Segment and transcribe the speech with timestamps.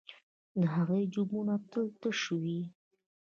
[0.59, 2.61] د هغوی جېبونه تل تش وي